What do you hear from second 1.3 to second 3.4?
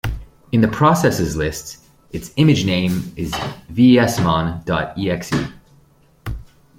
list its Image Name is